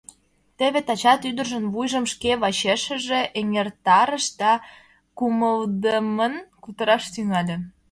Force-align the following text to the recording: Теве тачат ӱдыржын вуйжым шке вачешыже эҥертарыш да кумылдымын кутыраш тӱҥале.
Теве 0.57 0.79
тачат 0.87 1.21
ӱдыржын 1.29 1.65
вуйжым 1.73 2.05
шке 2.13 2.31
вачешыже 2.41 3.19
эҥертарыш 3.39 4.25
да 4.39 4.51
кумылдымын 5.17 6.33
кутыраш 6.63 7.03
тӱҥале. 7.13 7.55